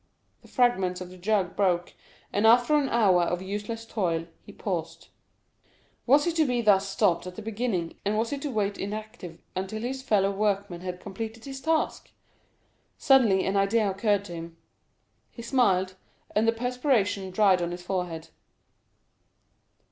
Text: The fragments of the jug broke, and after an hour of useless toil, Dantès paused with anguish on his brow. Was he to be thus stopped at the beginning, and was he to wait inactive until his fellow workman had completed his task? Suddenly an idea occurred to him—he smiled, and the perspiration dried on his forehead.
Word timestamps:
The 0.41 0.47
fragments 0.47 0.99
of 0.99 1.11
the 1.11 1.17
jug 1.19 1.55
broke, 1.55 1.93
and 2.33 2.47
after 2.47 2.73
an 2.73 2.89
hour 2.89 3.21
of 3.21 3.39
useless 3.39 3.85
toil, 3.85 4.21
Dantès 4.47 4.57
paused 4.57 4.97
with 4.97 5.13
anguish 5.13 5.13
on 5.27 5.27
his 5.27 5.67
brow. 5.67 6.13
Was 6.13 6.25
he 6.25 6.31
to 6.31 6.45
be 6.47 6.61
thus 6.63 6.87
stopped 6.89 7.27
at 7.27 7.35
the 7.35 7.41
beginning, 7.43 7.93
and 8.03 8.17
was 8.17 8.31
he 8.31 8.39
to 8.39 8.49
wait 8.49 8.79
inactive 8.79 9.37
until 9.55 9.79
his 9.83 10.01
fellow 10.01 10.31
workman 10.31 10.81
had 10.81 11.01
completed 11.01 11.45
his 11.45 11.61
task? 11.61 12.09
Suddenly 12.97 13.45
an 13.45 13.55
idea 13.55 13.87
occurred 13.91 14.25
to 14.25 14.33
him—he 14.33 15.41
smiled, 15.43 15.93
and 16.35 16.47
the 16.47 16.51
perspiration 16.51 17.29
dried 17.29 17.61
on 17.61 17.69
his 17.69 17.83
forehead. 17.83 18.29